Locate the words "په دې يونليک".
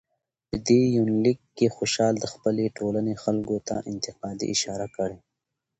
0.47-1.39